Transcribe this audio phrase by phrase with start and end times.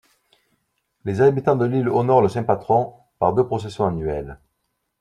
[1.05, 4.39] Les habitants de l'île honorent le saint-patron par deux processions annuelles.